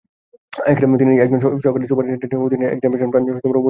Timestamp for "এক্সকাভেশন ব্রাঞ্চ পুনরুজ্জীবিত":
2.67-3.45